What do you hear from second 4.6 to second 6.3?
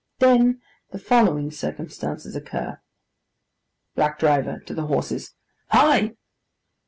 (to the horses). 'Hi!